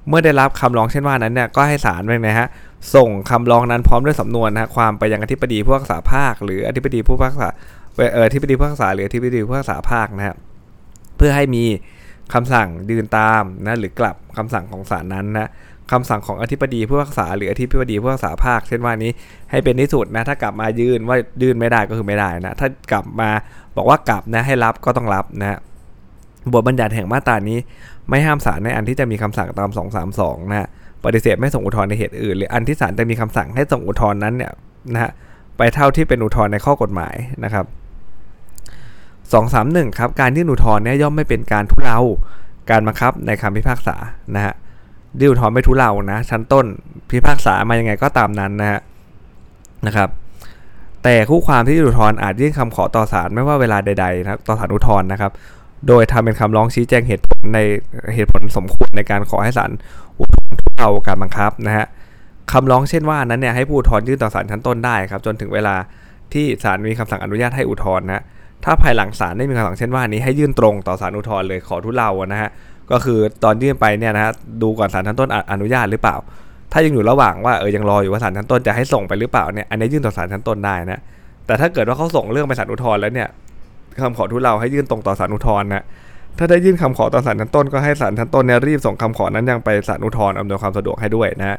[0.08, 2.48] เมื่อได้รับคำร้องเช่นว่านั้นเนี่ยก็ให้ศาลไปนะฮะ
[2.94, 7.48] ส่งคำร้องนั้นพร้อมด้วยสำนวนนะฮะความไปยังอธิบดีผู้พิพากษาภาค หรืออธิบดีผู้พิพากษา
[7.96, 10.36] เอออธิบดีผู้พิพากษาหรืออธิบดีผู้พิพากษาภาคนะฮะ
[11.16, 11.64] เพื่อให้มี
[12.34, 15.48] คำสั่งยืนตามนะหรือกลับคำสั่งของศาลนั้นนะ
[15.92, 19.12] คำสั่งของอธิบดีผู้พิพากษาหรืออธิบดีผู้พิพากษาภาค เช่นว่านี้
[19.50, 23.30] ให้เป็นที่สุดนะถ้ากลับมายื่นว่ายื่นไม่ได้ก็คือไม่ได้นะถ้ากลับมา
[23.76, 25.58] บอกว่ากลับนะให้รับก็ต้องรับนะฮะ
[26.52, 27.58] บทบัญญัติแห่งมาตรานี้
[28.08, 29.70] ไม่ห้ามศาลในอันที่จะมีคำสั่งตาม
[30.10, 30.68] 232 นะฮะ
[31.04, 34.52] ปฏิเสธไม่ส่งอุทธรณ์ในเหตุอื่น หรืออันที่ศาลจะมีคำสั่งให้ส่งอุทธรณ์นั้นเนี่ย
[34.92, 35.10] นะฮะ
[35.56, 37.66] ไปเท่าที่เป็นอุทธรณ์ในข้อกฎหมายนะครับ
[39.22, 41.98] 231ครับการยื่นอุทธรณ์เนี่ยย่อมไม่เป็นการทุเลา
[42.70, 43.96] การบังคับในคำพิพากษา
[44.34, 44.54] นะฮะ
[45.20, 46.66] ยื่นอุทธรณ์ไม่ทุเลานะชั้นต้น
[47.10, 48.80] พิพากษามายังไงก็ตามนั้นนะฮะ
[49.86, 50.08] นะครับ
[51.02, 55.32] แต่คู่ความที่ยื่นอุทธรณ์อาจยื่นคำขอต่อศาลไม่ว่าเวลาใดๆนะต่อศาลอุทธรณ์นะครับ
[55.88, 57.60] โดยทำเป็นคำร้องชี้แจงเหตุผลใน
[58.14, 59.70] เหตุผลสมควรในการขอให้ศาล
[60.18, 61.86] อุทธรณ์ทุเลาการบังคับนะฮะ
[62.52, 65.74] คำร้องเช่นว่านั้นเนี่ยให้ผู้อุทธรณ์ยื่นต่อศาลชั้นต้นได้ครับจนถึงเวลา
[66.32, 68.22] ที่ศาลมีคำสั่งอนุญาตให้อุทธรณ์นะ
[68.64, 72.50] ถ้าภายหลังศาลได้มีคำสั่งเช่นว่านี้ให้ยื่นตรงต่อศาลอุทธรณ์เลยขอทุเลานะฮะ
[72.90, 76.16] ก็คือตอนยื่นไปเนี่ยนะฮะดูก่อนศาลชั้นต้นอนุญาตหรือเปล่า
[76.72, 81.00] ถ้ายังอยู่ระหว่างว่าเออยังรออยู่ว่าศาลชั้นต้นจะให้ส่งไปหรือเปล่าเนี่ยอันนี้ยื่นต่อศาลชั้นต้นได้นะ
[81.46, 83.28] แต่ถ้าเกิดว่าเขาส่งเรื่องไปศาลอุทธรณ์แล้วเนี่ย
[84.02, 85.84] คำขอทุเลาให้ยื่นตรงต่อศาลอุทธรณ์นะ
[86.38, 91.58] ถ้าได้ยื่นคำขอต่อศาลชั้นต้นก็ให้ศาลชั้นต้นเนี่ยรีบส่งคำขอนั้นยังไปศาลอุทธรณ์อำนวยความสะดวกให้ด้วยนะ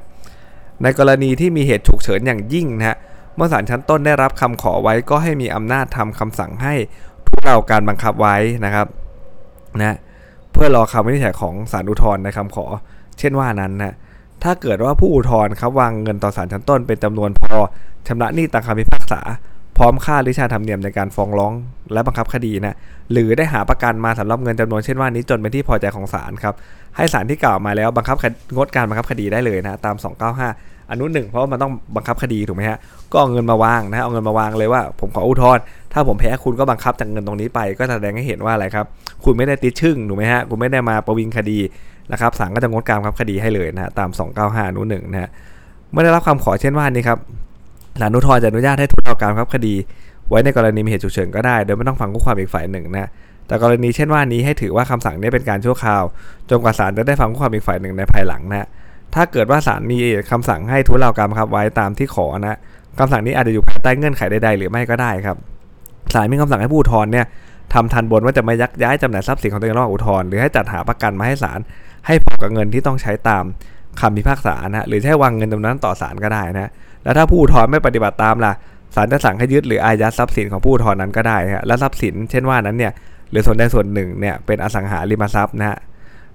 [0.83, 2.97] ในกรณีที่มีเหตุฉุกเฉินอย่างยิ่งนะ
[3.35, 6.73] เมื่อศาลชั้นต้นได้รับคำขอไว้ก็ให้มีอำนาจทำคำสั่งให้
[7.27, 8.87] ทุเลาการบังคับไว้นะครับ
[9.81, 9.97] นะ
[10.51, 12.65] เพื่อรอคำวินิจฉัยของศาลอุทธรณ์ในคำขอ
[13.19, 13.93] เช่นว่านั้นนะ
[14.43, 17.57] ถ้าเกิดว่าผู้อุทธรณ์ครับวางเงินต่อศาลชั้นต้นเป็นจำนวนพอ
[18.07, 19.21] ชำระหนี้ตามคำพิพากษา
[19.77, 21.53] พร้อมค่าหรือชาธรรมเนียมในการฟ้องร้อง
[21.93, 22.75] และบังคับคดีนะ
[23.11, 26.55] หรือได้หาประกันมาสำหรับเงินจำนวนเช่นว่านี้จนเป็นที่พอใจของศาลครับ
[26.95, 28.17] ให้ศาลที่กล่าวมาแล้วบังคับ
[28.55, 29.95] งดการบังคับคดีได้เลยนะตาม
[30.41, 32.77] 295 อนุหนึ่งเพราะว่ามันต้องบังคับคดีถูกไหมฮะ
[33.11, 38.85] ก็เอาเงินมาวางนะเอาเงินมาวางเลยว่า ผมขออุทธรณ์ถ้าผมแพ้คุณก็บังคับจากเงินตรงนี้ไป ก็แสดงให้เห็นว่าอะไรครับ
[39.23, 41.59] คุณไม่ได้ติดชึ่งถูกไหมฮะคุณไม่ได้มาประวิงคดี
[42.11, 44.09] นะครับศาลก็จะงดการบังคับคดีให้เลยนะตาม
[44.39, 45.29] 295 อนุหนึ่งนะฮะ
[45.91, 47.19] เมื่อได้รับคำขอเช่นว่านี้ครับ
[47.99, 49.75] ศาลอุทธรณ์จะอนุญาตให้ทุเลาการบังคับคดี
[50.29, 53.09] ไว้ในกรณีมีเหตุฉุกเฉินก็ได้ โดยไม่ต้องฟังคู่ความอีกฝ่ายหนึ่งนะ
[53.47, 56.03] แต่กรณีเช่นว่านี้ให้ถือว่าคำสั่งนี้เป็นการชั่วคราว
[56.49, 58.67] จนกว่าศาลจะได้ฟังคู่ความอีกฝ่ายหนึ่งในภายหลังนะ
[59.15, 59.97] ถ้าเกิดว่าศาลมี
[60.31, 62.57] คำสั่งให้ทุเลาการบังคับไว้ตามที่ขอนะ
[62.99, 65.37] คำสั่งนี้อาจจะอยู่ภายใต้เงื่อนไขใดๆหรือไม่ก็ได้ครับ
[66.13, 67.25] ศาลมีคำสั่งให้ผู้อุทธรณ์เนี่ย
[67.73, 71.59] ทำทันบนว่าจะไม่ยักย้ายจำหน่ายทรัพย์สินของตัวเองระหว่างอุทธรณ์หรือให้จัดหาประกันมาให้ศาล
[72.07, 73.43] ให้พอกับเงินที่ต้องใช้ตาม
[74.01, 76.71] คำพิพากษานะหรือให้วางเงินจำนวนนั้นต่อศาลก็ได้นะ
[77.05, 78.53] แล้วถ้าผู้อุทธรณ์ไม่ปฏิบัติตามล่ะ
[78.95, 82.91] ศาลจะสั่งให้ยึดหรืออายัดทรัพย์สินของผู้อุทธรณ์นั้นก็ได้ฮะและทรัพย์สินเช่นว่านั้นเนี่ย
[83.31, 85.77] หรือส่วนใดส่วนหนึ่งเนี่ยเป็นอสังหาริมทรัพย์นะฮะ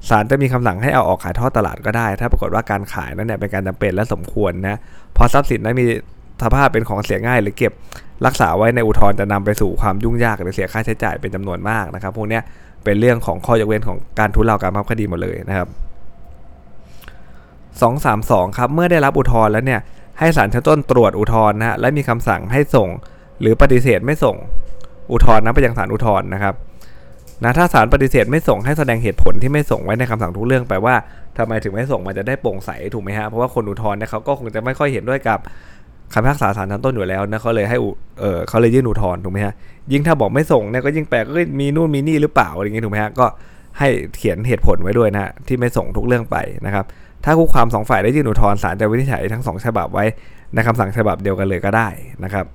[0.08, 4.78] ศาลจะมีคำสั่งให้เอาออกขายทอดตลาดก็ได้ ถ้าปรากฏว่าการขายนั้นเนี่ยเป็นการจำเป็นและสมควรนะ
[5.16, 5.86] พอทรัพย์สินนั้นมี
[6.42, 7.72] สภาพเป็นของเสียง่าย หรือเก็บ
[8.26, 12.40] รักษาไว้ในอุทธรณ์จะนำไปสู่ความยุ่งยากหรือเสียค่าใช้จ่ายเป็นจำนวนมากนะครับ พวกนี้
[12.84, 15.68] เป็นเรื่องของข้อยกเว้นของการทุเลาการพับคดีหมดเลยนะครับ
[17.72, 19.80] 232ครับเมื่อได้รับอุทธรณ์แล้วเนี่ย
[20.20, 22.88] ให้ศาลชั้นต้นตรวจอุทธรณ์นะฮะและมีคำสั่งให้ส่ง
[23.40, 24.36] หรือปฏิเสธไม่ส่ง
[25.12, 26.54] อุทธรณ์นะไปยังศาลอุทธรณ์นะครับ
[27.44, 30.94] นะถ้าศาลปฏิเสธไม่ส่งให้แสดงเหตุผลที่ไม่ส่งไว้ในคำสั่งทุกเรื่องแปว่า
[31.38, 35.38] ทำไมถึงไม่ส่งมันจะได้โปร่งใสถูกไหมฮะเพราะว่าคนอุทธรณ์เนี่ยเขาก็คงจะไม่ค่อยเห็นด้วยกับ
[36.12, 37.78] คำพิพากษาศาลชั้นต้นอยู่แล้วนะเขาเลยให้
[38.20, 39.54] เออเขาเลยยื่นอุทธรณ์ถูกไหมฮะ
[39.92, 43.26] ยิ่งถ้าบอกไม่ส่งเนี่ยก็ยิ่งแปลกก็มีนู่นมีนี่หรือเปล่าอะไรอย่างงี้ถูกไหมฮะก็
[43.78, 46.84] ให้เขียนเหตุผลไว้ด้วยนะที่ไม่ส่งทุกเรื่องไปนะครับ
[47.24, 50.04] ถ้าคู่ความสองฝ่ายได้ยื่นอุทธรณ์ศาลจะวินิจฉัยทั้งสองฉบับไว้
[50.54, 51.88] ในคำสั่งฉบับเดียวกันเลยก็ได้
[52.24, 52.46] นะครับ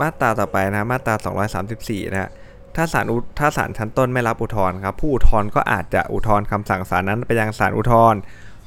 [0.00, 1.14] มาตราต่อไปนะมาตรา
[1.64, 2.30] 234 นะฮะ
[2.76, 3.04] ถ้าศาล
[3.38, 8.18] ถ้าศาลชั้นต้นไม่รับอุทธรณ์ครับผู้อุทธรณ์ก็อาจจะอุทธรณ์คำสั่งศาลนั้นไปยังศาลอุทธรณ์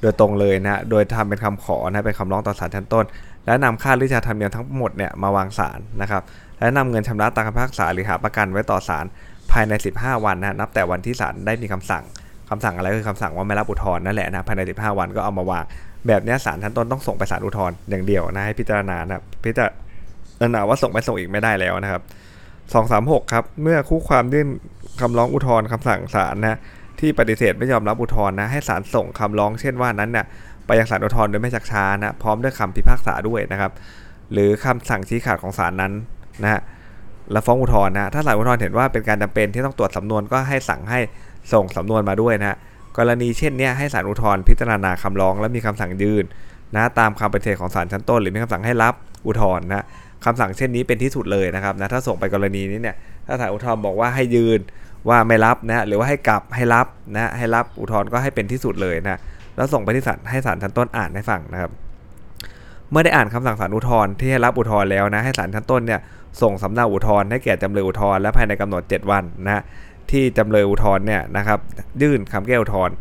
[0.01, 3.05] โดยตรงเลยนะโดยทำเป็นคำขอนะเป็นคำร้องต่อศาลชั้นต้น
[3.45, 6.23] และนำค่าหรือชาธรรมเนียมทั้งหมดเนี่ยมาวางศาลนะครับ
[6.59, 9.05] และนำเงินชำระตามคำพิพากษาหรือหาประกันไว้ต่อศาล
[9.51, 12.03] ภายใน 15 วันนะนับแต่วันที่ศาลได้มีคำสั่ง
[12.49, 15.63] คำสั่งอะไรคือคำสั่งว่าไม่รับอุทธรณ์นั่นแหละนะภายใน 15 วันก็เอามาวาง
[16.07, 22.01] แบบนี้ศาลชั้นต้นต้องส่งไปศาลอุทธรณ์อย่างเดียวนะให้พิจารณานะพิจารณาว่าส่งไปส่งอีกไม่ได้แล้วนะครับ
[22.65, 24.47] 236 ครับ เมื่อคู่ความยื่น
[25.01, 26.59] คำร้องอุทธรณ์คำสั่งศาลนะ
[26.99, 30.25] ที่ปฏิเสธไม่ยอมรับอุทธรณ์นะให้ศาลส่งคำร้องเช่นว่านั้นเนี่ย
[30.65, 33.71] ไปยังศาลอุทธรณ์โดยไม่ชักช้านะพร้อมด้วยคำพิพากษาด้วยนะครับ
[34.33, 35.91] หรือคำสั่งชี้ขาดของศาลนั้น
[36.43, 36.61] นะฮะ
[37.31, 40.99] และฟ้องอุทธรณ์นะถ้าศาลอุทธรณ์เห็นว่าเป็นการจำเป็นที่ต้องตรวจสำนวนก็ให้สั่งให้
[41.53, 42.57] ส่งสำนวนมาด้วยนะ
[42.97, 46.23] กรณีเช่นนี้ให้ศาลอุทธรณ์พิจารณาคำร้อง และมีคำสั่งยืน
[46.75, 48.93] นะตามคำปฏิเสธของศาลชั้นต้น หรือมีคำสั่งให้รับ
[49.27, 49.85] อุทธรณ์นะ
[50.25, 52.95] คำสั่งเช่นนี้เป็นที่สุดเลยนะครับนะถ้าส่งไปกรณีนี้เนี่ย
[53.27, 54.59] ถ้าศาลอุทธรณ์บอกว่าให้ยืน
[55.09, 59.19] ว่าไม่รับนะหรือว่าให้กลับให้รับนะให้รับอุทธรณ์ก็ให้เป็นที่สุดเลยนะ
[59.55, 61.71] แล้วส่งไปที่ศาลให้ศาลชั้นต้นอ่านให้ฟังนะครับ
[62.91, 65.99] เมื่อได้อ่านคำสั่งศาลอุทธรณ์ที่ให้รับอุทธรณ์แล้วนะให้ศาลชั้นต้นเนี่ย
[66.41, 69.61] ส่งสำเนาอุทธรณ์ให้แก่จำเลยอุทธรณ์และภายในกำหนด 7 วันนะ
[70.11, 71.59] ที่จำเลยอุทธรณ์เนี่ยนะครับ
[72.01, 72.95] ยื่นคำแก้อุทธรณ์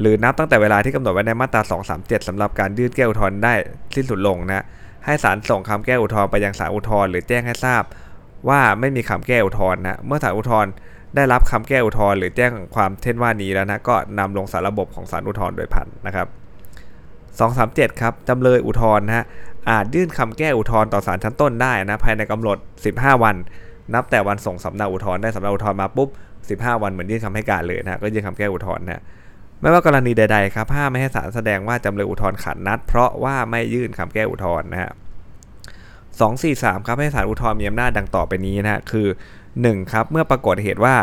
[0.00, 1.62] หรือนับตั้งแต่เวลาที่กำหนดไว้ในมาตรา
[1.96, 3.54] 237สำหรับการยื่นแก้อุทธรณ์ได้
[3.94, 4.64] สิ้นสุดลงนะ
[5.04, 7.82] ให้ศาลส่งคำแก้อุทธรณ์ไปยังศาลอุทธรณ์หรือแจ้งให้ทราบ
[8.48, 10.70] ว่าไม่มีคำแก้อุทธรณ์นะเมื่อศาลอุทธรณ์
[11.16, 16.26] ได้รับคำแก้อุทธรณ์หรือแจ้งความเช่นว่านี้แล้วนะก็นำลงสารระบบของศาลอุทธรณ์โดยพันนะครับ
[17.34, 19.24] 237 ครับจำเลยอุทธรณ์นะ
[19.70, 22.58] อาจยื่นคำแก้อุทธรณ์ต่อศาลชั้นต้นได้นะภายในกำหนด
[22.90, 23.36] 15 วัน
[23.94, 26.08] นับแต่วันส่งสำเนาอุทธรณ์ได้สำเนาอุทธรณ์มาปุ๊บ
[26.58, 29.02] 15 วันเหมือนยื่นคำให้การเลยนะก็ยื่นคำแก้อุทธรณ์นะ
[29.60, 34.90] ไม่ว่ากรณีใดๆครับห้ามไม่ให้ศาลแสดงว่าจำเลยอุทธรณ์ขัดนัด เพราะว่าไม่ยื่นคำแก้อุทธรณ์นะฮะ
[36.08, 39.06] 243ครับให้ศาลอุทธรณ์มีอำนาจดังต่อไปนี้นะคือ
[39.50, 39.92] 1.
[39.92, 40.96] ครับเมื่อปรากฏเหตุว่า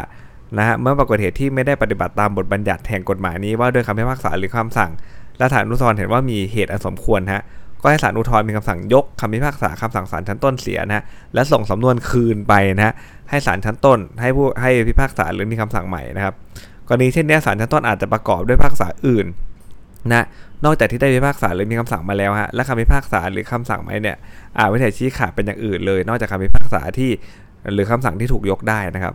[0.58, 4.92] นะฮะเมื่อปรากฏเหตุที่ไม่ได้ปฏิบัติตามบทบัญญัติแห่งกฎหมายนี้ว่าด้วยคำพิพากษาหรือคำสั่ง
[5.38, 7.44] และศาลอุทธรณ์เห็นว่ามีเหตุอันสมควรฮะ
[7.82, 12.94] ก็ให้ศาลอุทธรณ์มีคำสั่งยกคำพิพากษาคำสั่งศาลชั้นต้นเสียนะฮะและส่งสำนวนคืนไปนะฮะ
[13.30, 16.34] ให้ศาลชั้นต้น ให้ผู้ให้พิพากษาหรือมีคำสั่งใหม่นะครับ
[16.88, 19.26] กรณีเช่นนี้ศาลชั้นต้นอาจจะประกอบด้วยพิพากษาอื่น
[20.14, 20.26] นะ
[20.66, 24.18] นอกจากที่ได้พิพากษาหรือมีคำสั่งมาแล้วฮะและคำพิพากษาหรือคำสั่งใหม่เนี่ย
[24.58, 27.12] อาจไม่ได้ชี้ขาดเป็นอย่างอื่นเลย นอกจากคำพิพากษาที่
[27.74, 29.14] หรือคำสั่งที่ถูกยกได้นะครับ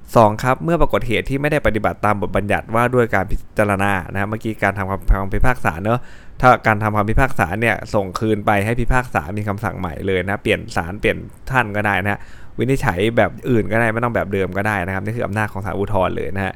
[0.00, 6.00] 2 ครับเมื่อปรากฏเหตุที่ไม่ได้ปฏิบัติตามบทบัญญัติว่าด้วยการพิจารณานะเมื่อกี้การทำคำคำพิพากษาเนอะ
[6.40, 11.16] ถ้าการทำคำพิพากษาเนี่ยส่งคืนไปให้พิพากษามีคำสั่งใหม่เลยนะเปลี่ยนศาลเปลี่ยน
[11.50, 12.20] ท่านก็ได้นะ
[12.58, 16.52] วินิจฉัยแบบอื่นก็ได้ไม่ต้องแบบเดิมก็ได้นะครับนี่คืออำนาจของศาลอุทธรณ์เลยนะฮะ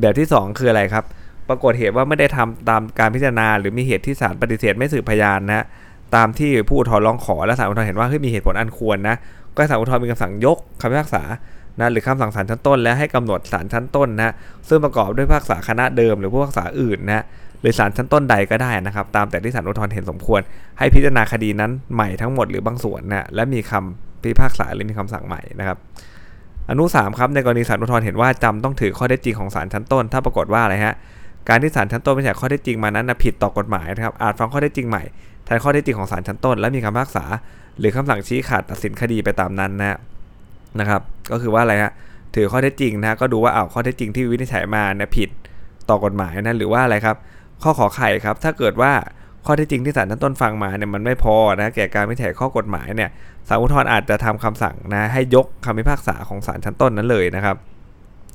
[0.00, 1.04] แบบที่ 2 คืออะไรครับ
[1.48, 5.64] ปรากฏเหตุว่าไม่ได้ทำตามการพิจารณา หรือมีเหตุที่ศาลปฏิเสธไม่สืบพยานนะ
[6.14, 9.16] ตามที่ผู้อุทธรณ์ร้องขอและศาลอุทธรณ์เห็นว่าเฮ้ยมีเหตุผลอันควรนะ
[9.56, 11.22] ก็ศาลอุทธรณ์มีคำสั่งยกคำพิพากษา
[11.80, 14.34] นะหรือคำสั่งศาลชั้นต้น และให้กำหนดศาลชั้นต้นนะ
[14.68, 17.24] ซึ่งประกอบด้วยพากษาคณะเดิม หรือผู้พากษาอื่นนะ
[17.60, 20.40] หรือศาลชั้นต้นใดก็ได้นะครับ ตามแต่ที่ศาลอุทธรณ์เห็นสมควร
[20.78, 25.78] ให้พิจารณาคดีนั้นใหม่ทั้งหมดหรือบางส่วนนะและมีคำ พิพากษาหรือมีคำสั่งใหม่นะครับ
[26.70, 30.94] อนุ 3 ครับในกรณีศาลอุทธรณ์เห็นว่าจำต้องถือข้อเท็จจริงของศาลชั้นต้น ถ้าปรากฏว่าอะไรฮะ
[31.48, 35.02] การที่ศาลชั้นต้นไม่ใช่ข้อเท็จจริงมานั้นผิดต่อกฎหมายนะครับอาจฟังข้อเท็จจริงใหม่
[35.44, 37.24] แทนข้อเท็จจริงของศาลชั้นต้น และมีคำพิพากษา
[37.78, 39.98] หรือคำสั่งชี้ขาดตัดสินคดีไปตามนั้นนะ
[40.80, 41.92] นะครับ ก็คือว่าอะไรฮะ
[42.34, 45.30] ถือข้อเท็จจริงนะก็ดูว่าเอาข้อเท็จจริงที่วินิจฉัยมาเนี่ยผิด
[45.88, 47.16] ต่อกฎหมายนะหรือว่าอะไรครับ
[47.62, 48.92] ข้อขอไข่ครับถ้าเกิดว่า
[49.46, 53.10] ข้อเท็จจริงที่ศาลชั้นต้นฟังมาเนี่ยมันไม่พอนะแก่การวินิจฉัยข้อกฎหมายเนี่ย
[53.48, 57.56] ศาลอุทธรณ์อาจจะทำคำสั่งนะให้ยกคำพิพากษาของศาลชั้นต้นนั้นเลยนะครับ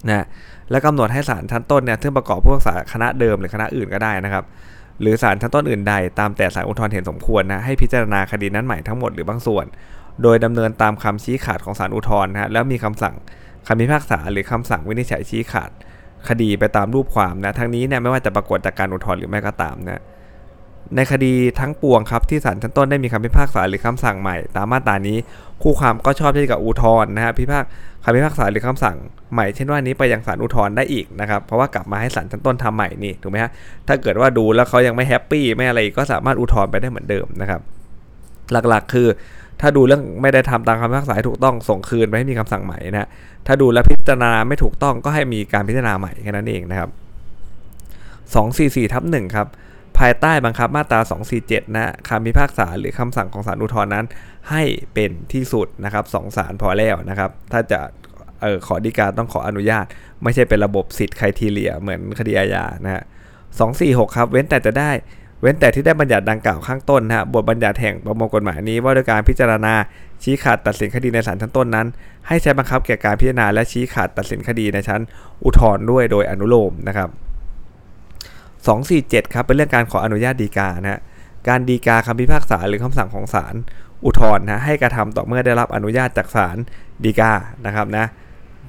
[0.07, 0.25] นะ
[0.71, 4.43] และกำหนดให้ศาลชั้นต้นเนี่ยซึ่งประกอบผู้พิพากษาคณะเดิมหรือคณะอื่นก็ได้นะครับ
[5.01, 9.65] หรือศาลชั้นต้นอื่นใดตามแต่ศาลอุทธรณ์เห็นสมควรนะให้พิจารณาคดีนั้นใหม่ทั้งหมดหรือบางส่วน
[10.23, 13.15] โดยดำเนินตามคำชี้ขาดของศาลอุทธรณ์นะแล้วมีคำสั่ง
[13.67, 15.71] คำพิพากษาหรือคำสั่งวินิจฉัยชี้ขาด
[16.29, 20.01] คดีไปตามรูปความนะทั้งนี้เนี่ยไม่ว่าจะปรากฏจากการอุทธรณ์หรือไม่ก็ตามนะ
[20.95, 25.17] ในคดีทั้งปวงครับที่ศาลชั้นต้นได้มีคำพิพากษาหรือคำสั่งใหม่ ตามมาตรานี้
[25.61, 27.65] คู่ความก็ชอบที่จะอุทธรณ์นะฮะพิพาก
[28.03, 28.95] คำพิพากษาหรือคำสั่ง
[29.33, 33.51] ใหม่เช่นว่านี้ไปยังศาลอุทธรณ์ได้อีกนะครับเพราะว่ากลับมาให้ศาลชั้นต้นทำใหม่นี่ถูกไหมฮะ
[33.87, 37.61] ถ้าเกิดว่าดูแล้วเขายังไม่ happy ไม่อะไรก็สามารถอุทธรณ์ไปได้เหมือนเดิมนะครับ
[38.51, 39.07] หลักๆ คือ
[39.61, 43.07] ถ้าดูเรื่องไม่ได้ทำตามคำพิพากษาถูกต้องส่งคืนไปให้มีคำสั่งใหม่นะ
[43.47, 46.89] ถ้าดูแล้วพิจารณาไม่ถูกต้องก็ให้มีการพิจารณาใหม่แค่นั้นเองนะครับ
[48.85, 49.47] 244ทับ1ครับ
[49.99, 50.99] ภายใต้บังคับมาตรา
[51.37, 54.05] 247 นะคำพิพากษาหรือคำสั่งของศาลอุทธรณ์นั้น
[54.49, 57.79] ให้เป็นที่สุดนะครับสองศาลพอแล้วนะครับ ถ้าจะ
[58.41, 59.85] เออขอดีกาต้องขออนุญาต
[60.23, 63.03] ไม่ใช่เป็นระบบสิทธิ์ใครทีเลียเหมือนคดีอาญานะฮะ
[63.59, 64.91] 246ครับเว้นแต่จะได้
[65.41, 69.73] เว้นแต่ที่ได้บัญญัติดังกล่าวข้างต้นนะฮะบทบัญญัติแห่งประมวลกฎหมายนี้ ว่าด้วยการพิจารณา
[70.23, 71.87] ชี้ขาดตัดสินคดีในศาลชั้นต้นนั้น
[72.27, 75.01] ให้ใช้บังคับแก่การพิจารณาและชี้ขาดตัดสินคดีในชั้น
[75.43, 77.09] อุทธรณ์ด้วยโดยอนุโลมนะครับ
[78.75, 80.99] 247 ครับ เป็นเรื่องการขออนุญาตดีกานะฮะ
[81.47, 83.55] การดีกาคำพิพากษาหรือคำสั่งของศาล
[84.05, 86.57] อุทธรณ์นะให้กระทำต่อเมื่อได้รับอนุญาตจากศาล
[87.05, 87.31] ดีกา
[87.65, 88.05] นะครับนะ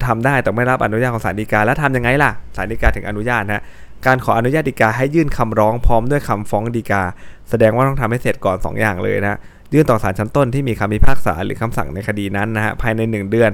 [0.07, 3.63] ทำได้แต่ไม่รับอนุญาตของศาลฎีกาแล้วทำยังไงล่ะศาลฎีกาถึงอนุญาตนะ
[4.07, 7.03] การขออนุญาตฎีกาให้ยื่นคำร้องพร้อมด้วยคำฟ้องฎีกา
[7.51, 9.39] แสดงว่าต้องทำให้เสร็จก่อน 2 อย่างเลยนะ
[9.75, 13.51] ยื่นต่อศาลชั้นต้นที่มีคำพิพากษาหรือคำสั่งในคดีนั้นนะฮะภายใน 1 เดือน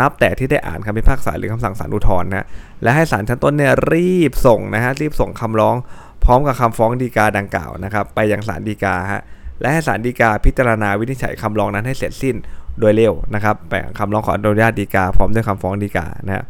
[0.00, 2.46] นับแต่ที่ได้อ่านคำพิพากษาหรือคำสั่งศาลอุทธรณ์นะ
[2.82, 5.76] และให้ศาลชั้นต้นเนี่ยรีบส่งนะฮะรีบส่งคำร้อง
[6.24, 9.22] พร้อมกับคำฟ้องฎีกาดังกล่าวนะครับไปยังศาลฎีกาฮะ
[9.60, 12.36] และให้ศาลฎีกาพิจารณาวินิจฉัยคำร้องนั้นให้เสร็จสิ้น
[12.78, 16.44] โดยเร็วนะครับแปลงคำร้องขออนุญาตฎีกาพร้อมด้วยคำฟ้องฎีกานะฮะ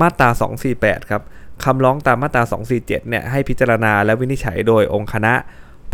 [0.00, 0.28] มาตรา
[0.70, 1.22] 248 ครับ
[1.64, 5.34] คำร้องตามมาตรา 247 เนี่ยให้พิจารณาและวินิจฉัยโดยองค์คณะ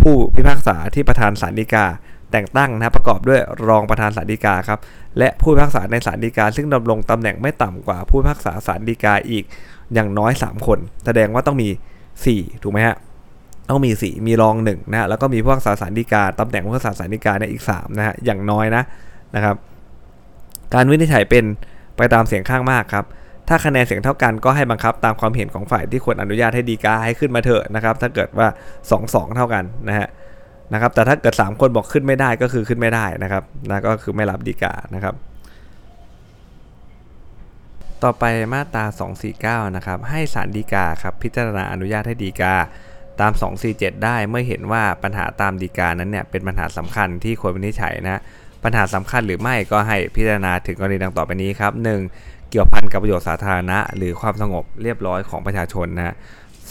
[0.01, 1.85] ผู้พิพากษาที่ประธานศาลฎีกา
[2.33, 4.81] แต่งตั้งนะประกอบด้วยรองประธานศาลฎีกาครับ
[5.19, 9.45] และผู้พิพากษาในศาลฎีกา ซึ่งดำรงตำแหน่งไม่ต่ำกว่าผู้พิพากษาศาลฎีกาอีก
[9.95, 11.69] อย่างน้อย 3 คน แสดงว่าต้องมี
[12.15, 12.97] 4 ถูกไหมฮะ
[13.71, 18.83] ต้องมี 4 มีรอง1นะแล้วก็มีผู้พิพากษาศาลฎีกาตำแหน่งผู้พิพากษาศาลฎีกาเนี่ยอีก3นะฮะอย่างน้อยนะ
[19.35, 19.57] นะครับ
[20.75, 21.45] การวินิจฉัยเป็น
[21.97, 23.05] ไปตามเสียงข้างมากครับ
[23.49, 28.49] ถ้าคะแนนเสียงเท่ากันก็ให้บังคับตามความเห็นของฝ่ายที่ควรอนุญาตให้ดีกาให้ขึ้นมาเถอะนะครับ ถ้าเกิดว่า
[28.91, 30.07] 2 2 เท่ากันนะฮะ
[30.73, 35.15] นะครับแต่ถ้าเกิด 3 คนบอกขึ้นไม่ได้ก็คือขึ้นไม่ได้นะครับนะก็คือไม่รับดีกานะครับ
[38.05, 38.85] ต่อไปมาตรา
[39.67, 42.55] 249 นะครับ ให้ศาลฎีกาครับพิจารณาอนุญาตให้ดีกา
[43.21, 43.33] ตาม
[43.69, 48.21] 247 ได้เมื่อเห็นว่าปัญหาตามดีกานั้นเนี่ยเป็นปัญหาสำคัญที่ควรวินิจฉัยนะ
[48.65, 51.73] ปัญหาสำคัญหรือไม่ก็ให้พิจารณาถึงกรณีดังต่อไปนี้ครับ
[52.13, 52.51] 1.
[52.51, 56.15] เกี่ยวพันกับประโยชน์สาธารณะ หรือความสงบเรียบร้อยของประชาชนนะ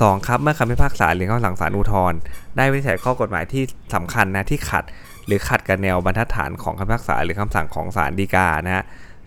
[0.01, 2.19] สองครับเมื่อคำพิพากษาหรือคำสั่งศาลอุทธรณ์
[2.57, 3.63] ได้วินิจฉัยข้อกฎหมายที่
[3.95, 4.83] สำคัญนะที่ขัด
[5.27, 8.83] หรือขัดกับแนวบรรทัดฐานของคำพิพากษาหรือคำสั่งของศาลฎีกานะฮะ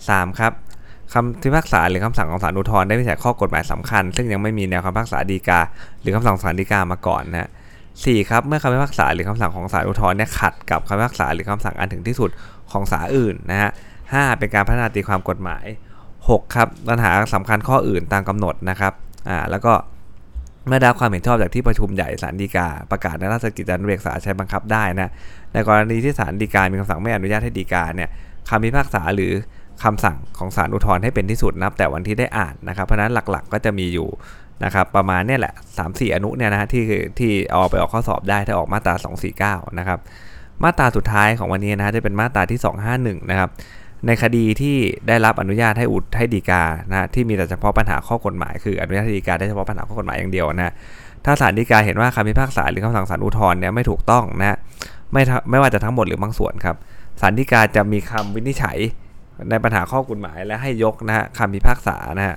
[0.09, 0.53] สามครับ
[1.13, 5.61] คำพิพากษาหรือคำสั่งของศาลอุทธรณ์ได้วินิจฉัยข้อกฎหมายสำคัญ ซึ่งยังไม่มีแนวคำพิพากษาฎีกา
[6.01, 7.49] หรือคำสั่งศาลฎีกามาก่อนนะ
[8.05, 12.31] สี่ครับเมื่อคำพิพากษาหรือคำสั่งของศาลอุทธรณ์เนี่ยขัดกับคำพิพากษาหรือคำสั่งอันถึงที่สุด
[12.71, 13.71] ของศาลอื่นนะฮะ
[14.13, 15.65] ห้าเป็นการพัฒนาตีความกฎหมาย
[16.09, 18.93] 6 ครับปัญหาสำคัญข้ออื่นตามกำหนดนะครับ
[19.29, 19.73] อ่าแล้วก็
[20.69, 25.11] เมื่อได้ความเห็นชอบจากที่ประชุมใหญ่ศาลฎีกา ประกาศในราชกิจจานุเบกษาใช้บังคับได้นะ
[25.53, 28.11] ในกรณีที่ศาลฎีกามีคำสั่งไม่อนุญาตให้ฎีกาเนี่ย
[28.49, 29.33] คำพิพากษาหรือ
[29.85, 34.09] คำสั่งของศาลอุทธรณ์ให้เป็นที่สุดนับแต่วันที่ได้อ่านนะครับ เพราะนั้นหลักๆก็จะมีอยู่
[34.65, 36.85] นะครับประมาณเนี่ยแหละ 3 4 อนุเนี่ยนะฮะที่
[37.19, 39.99] ที่เอาไปออกข้อสอบได้ถ้าออกมาตรา 249 นะครับ
[40.65, 42.59] มาตราสุดท้ายของวันนี้นะฮะจะเป็นมาตราที่
[42.95, 43.51] 251 นะครับ
[44.07, 44.77] ในคดีที่
[45.09, 50.73] ได้รับอนุญาตให้อุดให้ดีกานะที่มีแต่เฉพาะปัญหาข้อกฎหมาย คืออนุญาตให้ดีกาได้เฉพาะปัญหาข้อกฎหมายอย่างเดียวนะ
[51.25, 54.57] ถ้าศาลฎีกาเห็นว่าคำพิพากษาหรือคำสั่งศาลอุทธรณ์เนี่ยไม่ถูกต้องนะ
[55.13, 56.77] ไม่ไม่ว่าจะทั้งหมดหรือบางส่วนครับ
[57.21, 58.79] ศาลฎีกาจะมีคำวินิจฉัย
[59.51, 62.37] ในปัญหาข้อกฎหมายและให้ยกนะฮะคำพิพากษานะฮะ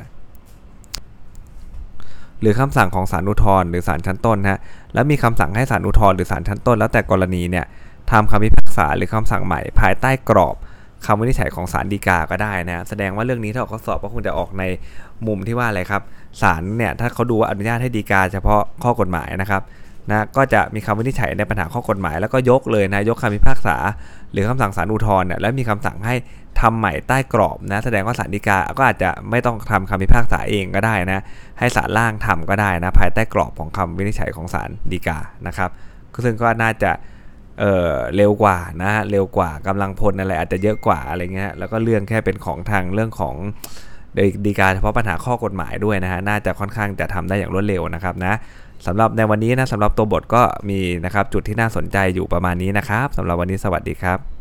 [2.41, 4.59] หรือคำสั่งของศาลอุทธรณ์หรือศาลชั้นต้นนะ
[4.93, 7.65] แล้วมีคำสั่งให้ศาลอุทธรณ์หรือศาลชั้นต้น แล้วแต่กรณีเนี่ย
[8.11, 10.55] ทำคำพิพากษาหรือคำสั่งใหม่ภายใต้กรอบ
[11.05, 14.63] คำวินิจฉัยของศาลฎีกาก็ได้นะแสดงว่าเรื่องนี้ถ้าออกข้อสอบก็คงจะออกใน
[15.27, 16.01] มุมที่ว่าอะไรครับ
[16.41, 19.61] ศาลเนี่ยถ้าเขาดูว่าอนุญาตให้ฎีกา เฉพาะข้อกฎหมายนะครับ
[20.09, 23.75] นะก็จะมีคำวินิจฉัยในปัญหาข้อกฎหมาย แล้วก็ยกเลยนะยกคำพิพากษา
[24.31, 26.15] หรือคำสั่งศาลอุทธรณ์เนี่ยแล้วมีคำสั่งให้
[26.61, 31.21] ทำใหม่ใต้กรอบนะแสดงว่าศาลฎีกาก็อาจจะไม่ต้องทำคำพิพากษาเองก็ได้นะ
[31.59, 35.69] ให้ศาลล่างทำก็ได้นะภายใต้กรอบของคำวินิจฉัยของศาลฎีกานะครับ
[36.25, 36.91] ซึ่งก็น่าจะ
[37.59, 43.35] เออเร็วกว่านะเร็วกว่ากำลังพลอะไรอาจจะเยอะกว่าอะไรเงี้ยแล้วก็เรื่องแค่เป็นของทางเรื่องของ
[44.45, 48.33] ดีกาเฉพาะปัญหาข้อกฎหมายด้วยนะฮะน่าจะค่อนข้างจะทำได้อย่างรวดเร็วนะครับนะ
[48.87, 54.40] สำหรับในวันนี้นะสำหรับตัวบทก็มีนะครับจุดที่น่าสนใจอยู่ประมาณนี้นะครับสำหรับวันนี้สวัสดีครับ